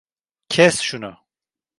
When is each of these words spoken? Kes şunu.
Kes 0.49 0.79
şunu. 0.79 1.17